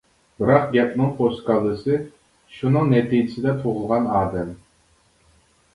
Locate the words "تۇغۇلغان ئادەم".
3.61-4.53